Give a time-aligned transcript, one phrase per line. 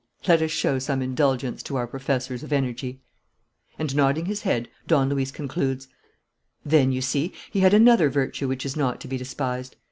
[0.27, 3.01] Let us show some indulgence to our professors of energy."
[3.77, 5.89] And, nodding his head, Don Luis concludes:
[6.65, 9.75] "Then, you see, he had another virtue which is not to be despised.